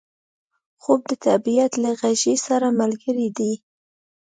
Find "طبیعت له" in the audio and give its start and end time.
1.27-1.91